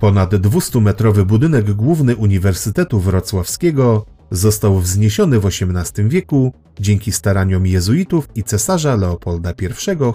Ponad 0.01 0.31
200-metrowy 0.31 1.25
budynek 1.25 1.73
główny 1.73 2.17
Uniwersytetu 2.17 3.01
Wrocławskiego 3.01 4.07
został 4.31 4.79
wzniesiony 4.79 5.41
w 5.41 5.47
XVIII 5.47 6.09
wieku 6.09 6.53
dzięki 6.81 7.13
staraniom 7.13 7.67
jezuitów 7.67 8.29
i 8.35 8.43
cesarza 8.43 8.97
Leopolda 8.97 9.53
I 9.53 9.69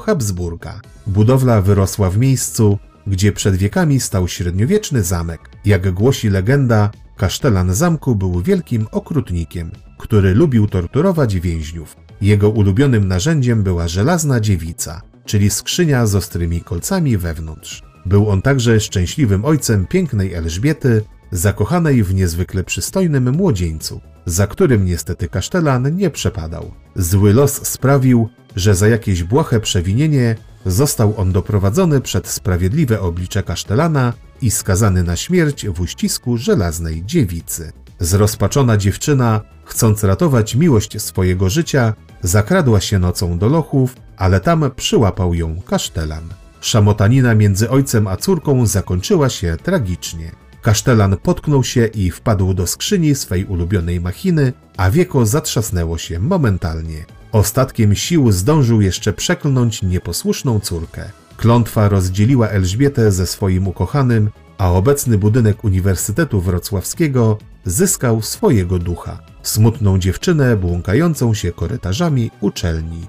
Habsburga. 0.06 0.82
Budowla 1.08 1.62
wyrosła 1.62 2.10
w 2.10 2.18
miejscu, 2.18 2.78
gdzie 3.08 3.32
przed 3.32 3.56
wiekami 3.56 4.00
stał 4.00 4.28
średniowieczny 4.28 5.04
zamek. 5.04 5.50
Jak 5.66 5.92
głosi 5.92 6.30
legenda, 6.30 6.92
kasztelan 7.18 7.74
zamku 7.74 8.16
był 8.16 8.42
wielkim 8.42 8.88
okrutnikiem, 8.92 9.72
który 10.00 10.36
lubił 10.36 10.68
torturować 10.68 11.40
więźniów. 11.40 11.96
Jego 12.22 12.50
ulubionym 12.50 13.08
narzędziem 13.08 13.64
była 13.64 13.88
żelazna 13.88 14.40
dziewica, 14.40 15.02
czyli 15.26 15.50
skrzynia 15.50 16.06
z 16.06 16.16
ostrymi 16.16 16.62
kolcami 16.62 17.18
wewnątrz. 17.18 17.84
Był 18.06 18.30
on 18.30 18.42
także 18.42 18.80
szczęśliwym 18.80 19.46
ojcem 19.46 19.88
pięknej 19.88 20.34
Elżbiety, 20.34 21.02
zakochanej 21.32 22.04
w 22.04 22.14
niezwykle 22.14 22.64
przystojnym 22.64 23.32
młodzieńcu, 23.32 24.02
za 24.26 24.48
którym 24.48 24.86
niestety 24.86 25.30
kasztelan 25.30 25.96
nie 25.96 26.10
przepadał. 26.10 26.72
Zły 26.96 27.34
los 27.34 27.68
sprawił, 27.68 28.30
że 28.56 28.76
za 28.76 28.88
jakieś 28.88 29.24
błahe 29.24 29.60
przewinienie 29.60 30.36
Został 30.66 31.14
on 31.18 31.32
doprowadzony 31.32 32.02
przed 32.02 32.28
sprawiedliwe 32.28 33.02
oblicze 33.02 33.44
kasztelana 33.44 34.14
i 34.42 34.52
skazany 34.52 35.04
na 35.04 35.16
śmierć 35.16 35.68
w 35.68 35.82
uścisku 35.82 36.38
żelaznej 36.38 37.06
dziewicy. 37.06 37.72
Zrozpaczona 38.00 38.78
dziewczyna, 38.78 39.42
chcąc 39.66 40.04
ratować 40.04 40.56
miłość 40.56 41.02
swojego 41.02 41.50
życia, 41.50 41.94
zakradła 42.22 42.82
się 42.82 43.00
nocą 43.00 43.40
do 43.40 43.48
lochów, 43.48 43.96
ale 44.18 44.40
tam 44.40 44.72
przyłapał 44.76 45.34
ją 45.34 45.62
kasztelan. 45.62 46.24
Szamotanina 46.62 47.36
między 47.36 47.70
ojcem 47.70 48.08
a 48.08 48.18
córką 48.18 48.66
zakończyła 48.66 49.30
się 49.30 49.58
tragicznie. 49.64 50.32
Kasztelan 50.62 51.18
potknął 51.18 51.64
się 51.64 51.86
i 51.86 52.12
wpadł 52.12 52.54
do 52.54 52.68
skrzyni 52.68 53.16
swej 53.16 53.46
ulubionej 53.46 54.02
machiny, 54.02 54.54
a 54.78 54.92
wieko 54.92 55.26
zatrzasnęło 55.26 55.98
się 55.98 56.20
momentalnie. 56.20 57.06
Ostatkiem 57.34 57.96
sił 57.96 58.32
zdążył 58.32 58.82
jeszcze 58.82 59.14
przeklnąć 59.14 59.82
nieposłuszną 59.82 60.60
córkę. 60.60 61.12
Klątwa 61.38 61.90
rozdzieliła 61.90 62.50
Elżbietę 62.50 63.12
ze 63.12 63.28
swoim 63.28 63.68
ukochanym, 63.68 64.30
a 64.58 64.72
obecny 64.72 65.18
budynek 65.18 65.64
Uniwersytetu 65.64 66.42
Wrocławskiego 66.42 67.38
zyskał 67.66 68.22
swojego 68.22 68.80
ducha 68.80 69.20
smutną 69.44 70.00
dziewczynę 70.00 70.58
błąkającą 70.58 71.34
się 71.34 71.52
korytarzami 71.52 72.32
uczelni. 72.42 73.08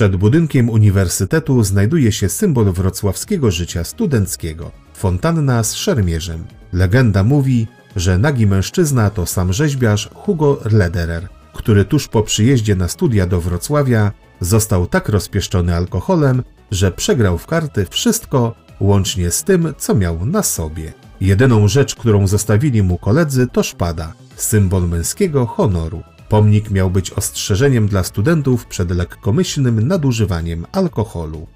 Przed 0.00 0.16
budynkiem 0.16 0.70
uniwersytetu 0.70 1.62
znajduje 1.62 2.12
się 2.12 2.28
symbol 2.28 2.72
wrocławskiego 2.72 3.50
życia 3.50 3.84
studenckiego 3.84 4.70
fontanna 4.94 5.64
z 5.64 5.74
szermierzem. 5.74 6.44
Legenda 6.72 7.24
mówi, 7.24 7.66
że 7.96 8.18
nagi 8.18 8.46
mężczyzna 8.46 9.10
to 9.10 9.26
sam 9.26 9.52
rzeźbiarz 9.52 10.08
Hugo 10.14 10.60
Lederer, 10.72 11.28
który 11.54 11.84
tuż 11.84 12.08
po 12.08 12.22
przyjeździe 12.22 12.76
na 12.76 12.88
studia 12.88 13.26
do 13.26 13.40
Wrocławia 13.40 14.12
został 14.40 14.86
tak 14.86 15.08
rozpieszczony 15.08 15.76
alkoholem, 15.76 16.42
że 16.70 16.92
przegrał 16.92 17.38
w 17.38 17.46
karty 17.46 17.86
wszystko, 17.90 18.54
łącznie 18.80 19.30
z 19.30 19.44
tym, 19.44 19.74
co 19.78 19.94
miał 19.94 20.26
na 20.26 20.42
sobie. 20.42 20.92
Jedyną 21.20 21.68
rzecz, 21.68 21.94
którą 21.94 22.26
zostawili 22.26 22.82
mu 22.82 22.98
koledzy, 22.98 23.46
to 23.46 23.62
szpada, 23.62 24.12
symbol 24.36 24.88
męskiego 24.88 25.46
honoru. 25.46 26.02
Pomnik 26.30 26.70
miał 26.70 26.90
być 26.90 27.10
ostrzeżeniem 27.10 27.88
dla 27.88 28.04
studentów 28.04 28.66
przed 28.66 28.90
lekkomyślnym 28.90 29.88
nadużywaniem 29.88 30.66
alkoholu. 30.72 31.46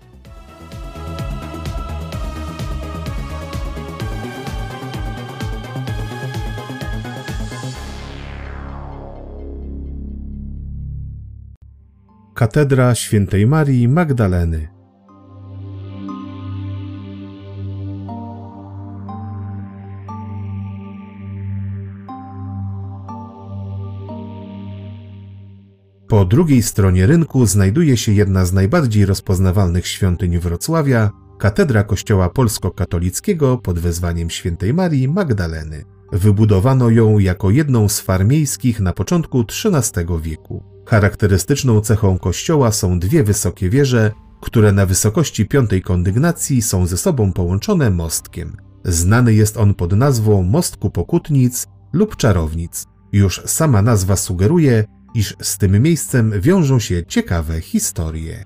Katedra 12.34 12.94
Świętej 12.94 13.46
Marii 13.46 13.88
Magdaleny 13.88 14.68
Po 26.14 26.24
drugiej 26.24 26.62
stronie 26.62 27.06
rynku 27.06 27.46
znajduje 27.46 27.96
się 27.96 28.12
jedna 28.12 28.44
z 28.44 28.52
najbardziej 28.52 29.06
rozpoznawalnych 29.06 29.86
świątyń 29.86 30.38
Wrocławia, 30.38 31.10
katedra 31.38 31.84
kościoła 31.84 32.28
polsko-katolickiego 32.28 33.58
pod 33.58 33.78
wezwaniem 33.78 34.30
świętej 34.30 34.74
Marii 34.74 35.08
Magdaleny. 35.08 35.84
Wybudowano 36.12 36.90
ją 36.90 37.18
jako 37.18 37.50
jedną 37.50 37.88
z 37.88 38.00
far 38.00 38.26
miejskich 38.26 38.80
na 38.80 38.92
początku 38.92 39.44
XIII 39.64 40.06
wieku. 40.22 40.64
Charakterystyczną 40.86 41.80
cechą 41.80 42.18
kościoła 42.18 42.72
są 42.72 42.98
dwie 42.98 43.24
wysokie 43.24 43.70
wieże, 43.70 44.12
które 44.40 44.72
na 44.72 44.86
wysokości 44.86 45.46
piątej 45.46 45.82
kondygnacji 45.82 46.62
są 46.62 46.86
ze 46.86 46.96
sobą 46.96 47.32
połączone 47.32 47.90
mostkiem. 47.90 48.56
Znany 48.84 49.34
jest 49.34 49.56
on 49.56 49.74
pod 49.74 49.92
nazwą 49.92 50.42
Mostku 50.42 50.90
Pokutnic 50.90 51.66
lub 51.92 52.16
Czarownic. 52.16 52.84
Już 53.12 53.42
sama 53.46 53.82
nazwa 53.82 54.16
sugeruje, 54.16 54.84
iż 55.14 55.36
z 55.42 55.58
tym 55.58 55.82
miejscem 55.82 56.40
wiążą 56.40 56.78
się 56.78 57.06
ciekawe 57.06 57.60
historie. 57.60 58.44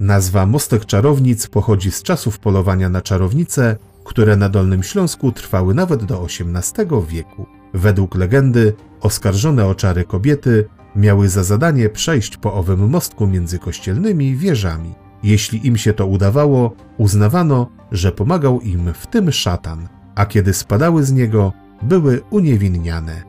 Nazwa 0.00 0.46
Mostek 0.46 0.86
Czarownic 0.86 1.46
pochodzi 1.46 1.90
z 1.90 2.02
czasów 2.02 2.38
polowania 2.38 2.88
na 2.88 3.00
czarownice, 3.02 3.76
które 4.04 4.36
na 4.36 4.48
Dolnym 4.48 4.82
Śląsku 4.82 5.32
trwały 5.32 5.74
nawet 5.74 6.04
do 6.04 6.26
XVIII 6.26 6.86
wieku. 7.08 7.46
Według 7.74 8.14
legendy 8.14 8.74
oskarżone 9.00 9.66
o 9.66 9.74
czary 9.74 10.04
kobiety 10.04 10.64
miały 10.96 11.28
za 11.28 11.44
zadanie 11.44 11.88
przejść 11.88 12.36
po 12.36 12.54
owym 12.54 12.88
mostku 12.88 13.26
między 13.26 13.58
kościelnymi 13.58 14.36
wieżami. 14.36 15.03
Jeśli 15.24 15.66
im 15.66 15.76
się 15.76 15.92
to 15.92 16.06
udawało, 16.06 16.76
uznawano, 16.98 17.70
że 17.92 18.12
pomagał 18.12 18.60
im 18.60 18.92
w 18.94 19.06
tym 19.06 19.32
szatan, 19.32 19.88
a 20.14 20.26
kiedy 20.26 20.54
spadały 20.54 21.04
z 21.04 21.12
niego, 21.12 21.52
były 21.82 22.20
uniewinniane. 22.30 23.22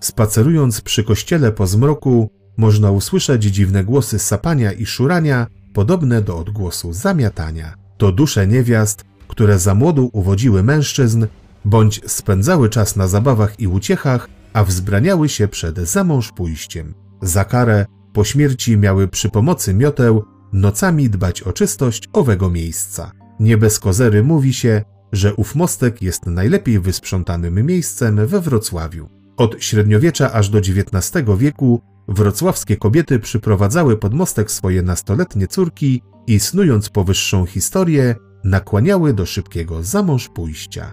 Spacerując 0.00 0.80
przy 0.80 1.04
kościele 1.04 1.52
po 1.52 1.66
zmroku, 1.66 2.30
można 2.56 2.90
usłyszeć 2.90 3.42
dziwne 3.44 3.84
głosy 3.84 4.18
sapania 4.18 4.72
i 4.72 4.86
szurania, 4.86 5.46
podobne 5.76 6.22
do 6.22 6.38
odgłosu 6.38 6.92
zamiatania. 6.92 7.74
To 7.98 8.12
dusze 8.12 8.46
niewiast, 8.46 9.04
które 9.28 9.58
za 9.58 9.74
młodu 9.74 10.10
uwodziły 10.12 10.62
mężczyzn, 10.62 11.26
bądź 11.64 12.00
spędzały 12.06 12.68
czas 12.68 12.96
na 12.96 13.08
zabawach 13.08 13.60
i 13.60 13.66
uciechach, 13.66 14.28
a 14.52 14.64
wzbraniały 14.64 15.28
się 15.28 15.48
przed 15.48 15.78
zamąż 15.78 16.32
pójściem. 16.32 16.94
Za 17.22 17.44
karę 17.44 17.86
po 18.12 18.24
śmierci 18.24 18.76
miały 18.76 19.08
przy 19.08 19.28
pomocy 19.28 19.74
mioteł 19.74 20.24
nocami 20.52 21.10
dbać 21.10 21.42
o 21.42 21.52
czystość 21.52 22.08
owego 22.12 22.50
miejsca. 22.50 23.12
Nie 23.40 23.56
bez 23.58 23.78
kozery 23.78 24.22
mówi 24.22 24.52
się, 24.52 24.82
że 25.12 25.34
ów 25.34 25.54
mostek 25.54 26.02
jest 26.02 26.26
najlepiej 26.26 26.80
wysprzątanym 26.80 27.66
miejscem 27.66 28.26
we 28.26 28.40
Wrocławiu. 28.40 29.08
Od 29.36 29.64
średniowiecza 29.64 30.32
aż 30.32 30.48
do 30.48 30.58
XIX 30.58 31.24
wieku 31.38 31.80
wrocławskie 32.08 32.76
kobiety 32.76 33.18
przyprowadzały 33.18 33.96
pod 33.96 34.14
mostek 34.14 34.50
swoje 34.50 34.82
nastoletnie 34.82 35.46
córki 35.46 36.02
i 36.26 36.40
snując 36.40 36.88
powyższą 36.88 37.46
historię, 37.46 38.14
nakłaniały 38.44 39.14
do 39.14 39.26
szybkiego 39.26 39.82
zamąż 39.82 40.28
pójścia. 40.28 40.92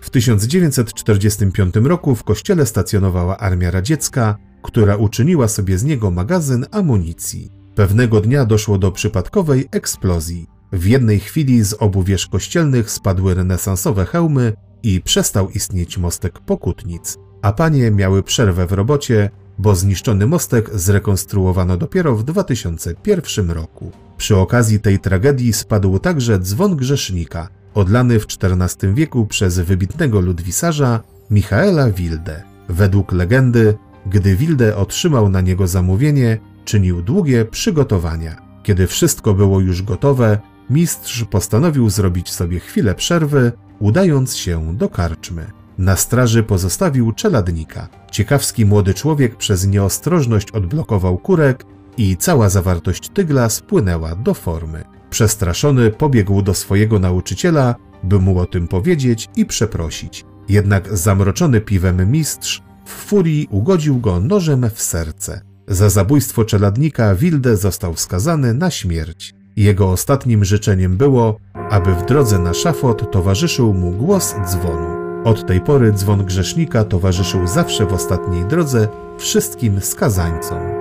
W 0.00 0.10
1945 0.10 1.74
roku 1.74 2.14
w 2.14 2.24
kościele 2.24 2.66
stacjonowała 2.66 3.38
armia 3.38 3.70
radziecka, 3.70 4.38
która 4.62 4.96
uczyniła 4.96 5.48
sobie 5.48 5.78
z 5.78 5.84
niego 5.84 6.10
magazyn 6.10 6.66
amunicji. 6.70 7.55
Pewnego 7.76 8.20
dnia 8.20 8.44
doszło 8.44 8.78
do 8.78 8.92
przypadkowej 8.92 9.68
eksplozji. 9.70 10.46
W 10.72 10.86
jednej 10.86 11.20
chwili 11.20 11.64
z 11.64 11.72
obu 11.72 12.02
wież 12.02 12.26
kościelnych 12.26 12.90
spadły 12.90 13.34
renesansowe 13.34 14.04
hełmy 14.04 14.52
i 14.82 15.00
przestał 15.00 15.50
istnieć 15.50 15.98
mostek 15.98 16.38
Pokutnic, 16.38 17.18
a 17.42 17.52
panie 17.52 17.90
miały 17.90 18.22
przerwę 18.22 18.66
w 18.66 18.72
robocie, 18.72 19.30
bo 19.58 19.74
zniszczony 19.74 20.26
mostek 20.26 20.70
zrekonstruowano 20.74 21.76
dopiero 21.76 22.16
w 22.16 22.24
2001 22.24 23.50
roku. 23.50 23.90
Przy 24.16 24.36
okazji 24.36 24.80
tej 24.80 24.98
tragedii 24.98 25.52
spadł 25.52 25.98
także 25.98 26.38
dzwon 26.38 26.76
grzesznika, 26.76 27.48
odlany 27.74 28.20
w 28.20 28.26
XIV 28.42 28.94
wieku 28.94 29.26
przez 29.26 29.58
wybitnego 29.58 30.20
ludwisarza 30.20 31.00
Michaela 31.30 31.90
Wilde. 31.90 32.42
Według 32.68 33.12
legendy 33.12 33.74
gdy 34.10 34.36
Wilde 34.36 34.76
otrzymał 34.76 35.28
na 35.28 35.40
niego 35.40 35.66
zamówienie, 35.66 36.38
czynił 36.66 37.02
długie 37.02 37.44
przygotowania. 37.44 38.36
Kiedy 38.62 38.86
wszystko 38.86 39.34
było 39.34 39.60
już 39.60 39.82
gotowe, 39.82 40.38
mistrz 40.70 41.24
postanowił 41.24 41.90
zrobić 41.90 42.30
sobie 42.30 42.60
chwilę 42.60 42.94
przerwy, 42.94 43.52
udając 43.78 44.36
się 44.36 44.76
do 44.76 44.88
karczmy. 44.88 45.50
Na 45.78 45.96
straży 45.96 46.42
pozostawił 46.42 47.12
czeladnika. 47.12 47.88
Ciekawski 48.10 48.64
młody 48.66 48.94
człowiek 48.94 49.36
przez 49.36 49.66
nieostrożność 49.66 50.50
odblokował 50.50 51.18
kurek 51.18 51.64
i 51.96 52.16
cała 52.16 52.48
zawartość 52.48 53.08
tygla 53.08 53.48
spłynęła 53.48 54.14
do 54.14 54.34
formy. 54.34 54.84
Przestraszony 55.10 55.90
pobiegł 55.90 56.42
do 56.42 56.54
swojego 56.54 56.98
nauczyciela, 56.98 57.74
by 58.02 58.18
mu 58.18 58.38
o 58.38 58.46
tym 58.46 58.68
powiedzieć 58.68 59.28
i 59.36 59.46
przeprosić. 59.46 60.24
Jednak 60.48 60.96
zamroczony 60.98 61.60
piwem 61.60 62.10
mistrz 62.10 62.62
w 62.84 62.90
furii 62.90 63.48
ugodził 63.50 63.98
go 64.00 64.20
nożem 64.20 64.70
w 64.70 64.82
serce. 64.82 65.55
Za 65.68 65.90
zabójstwo 65.90 66.44
czeladnika 66.44 67.14
Wilde 67.14 67.56
został 67.56 67.96
skazany 67.96 68.54
na 68.54 68.70
śmierć. 68.70 69.34
Jego 69.56 69.90
ostatnim 69.90 70.44
życzeniem 70.44 70.96
było, 70.96 71.38
aby 71.70 71.94
w 71.94 72.06
drodze 72.06 72.38
na 72.38 72.54
szafot 72.54 73.12
towarzyszył 73.12 73.74
mu 73.74 73.92
głos 73.92 74.34
dzwonu. 74.46 74.96
Od 75.24 75.46
tej 75.46 75.60
pory 75.60 75.92
dzwon 75.92 76.24
grzesznika 76.24 76.84
towarzyszył 76.84 77.46
zawsze 77.46 77.86
w 77.86 77.92
ostatniej 77.92 78.44
drodze 78.44 78.88
wszystkim 79.18 79.80
skazańcom. 79.80 80.75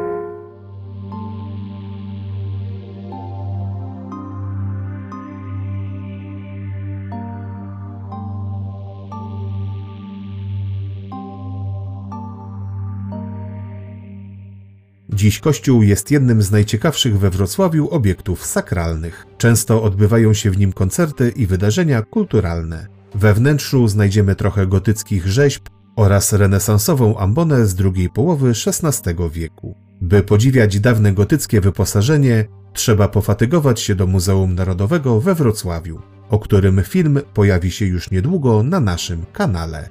Dziś 15.25 15.39
kościół 15.39 15.83
jest 15.83 16.11
jednym 16.11 16.41
z 16.41 16.51
najciekawszych 16.51 17.19
we 17.19 17.29
Wrocławiu 17.29 17.89
obiektów 17.89 18.45
sakralnych. 18.45 19.25
Często 19.38 19.83
odbywają 19.83 20.33
się 20.33 20.51
w 20.51 20.57
nim 20.57 20.73
koncerty 20.73 21.33
i 21.35 21.47
wydarzenia 21.47 22.01
kulturalne. 22.01 22.88
We 23.15 23.33
wnętrzu 23.33 23.88
znajdziemy 23.88 24.35
trochę 24.35 24.67
gotyckich 24.67 25.27
rzeźb, 25.27 25.63
oraz 25.95 26.33
renesansową 26.33 27.17
ambonę 27.17 27.65
z 27.65 27.75
drugiej 27.75 28.09
połowy 28.09 28.49
XVI 28.49 29.15
wieku. 29.31 29.75
By 30.01 30.23
podziwiać 30.23 30.79
dawne 30.79 31.13
gotyckie 31.13 31.61
wyposażenie, 31.61 32.45
trzeba 32.73 33.07
pofatygować 33.07 33.81
się 33.81 33.95
do 33.95 34.07
Muzeum 34.07 34.55
Narodowego 34.55 35.21
we 35.21 35.35
Wrocławiu, 35.35 36.01
o 36.29 36.39
którym 36.39 36.81
film 36.83 37.19
pojawi 37.33 37.71
się 37.71 37.85
już 37.85 38.11
niedługo 38.11 38.63
na 38.63 38.79
naszym 38.79 39.25
kanale. 39.33 39.89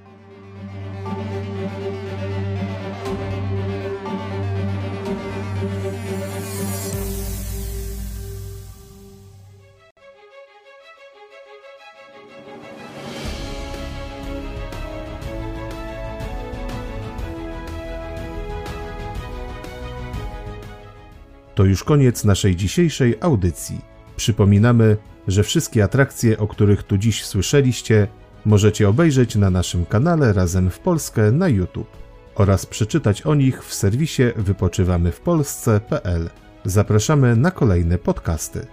To 21.64 21.68
już 21.68 21.84
koniec 21.84 22.24
naszej 22.24 22.56
dzisiejszej 22.56 23.16
audycji. 23.20 23.80
Przypominamy, 24.16 24.96
że 25.28 25.42
wszystkie 25.42 25.84
atrakcje, 25.84 26.38
o 26.38 26.46
których 26.46 26.82
tu 26.82 26.98
dziś 26.98 27.24
słyszeliście, 27.24 28.08
możecie 28.44 28.88
obejrzeć 28.88 29.36
na 29.36 29.50
naszym 29.50 29.86
kanale 29.86 30.32
Razem 30.32 30.70
w 30.70 30.78
Polskę 30.78 31.32
na 31.32 31.48
YouTube 31.48 31.96
oraz 32.34 32.66
przeczytać 32.66 33.22
o 33.22 33.34
nich 33.34 33.64
w 33.64 33.74
serwisie 33.74 34.22
wypoczywamywpolsce.pl. 34.36 36.30
Zapraszamy 36.64 37.36
na 37.36 37.50
kolejne 37.50 37.98
podcasty. 37.98 38.66